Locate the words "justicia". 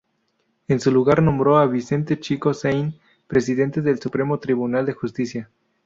4.93-5.51